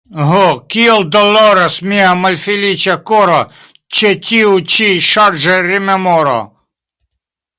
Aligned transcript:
Ho, 0.27 0.45
kiel 0.75 1.03
doloras 1.15 1.75
mia 1.89 2.07
malfeliĉa 2.21 2.95
koro 3.11 3.37
ĉe 3.97 4.13
tiu 4.29 4.57
ĉi 4.77 4.89
ŝarĝa 5.09 5.61
rememoro! 5.69 6.35